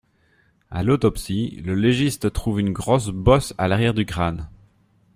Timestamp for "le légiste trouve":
1.63-2.59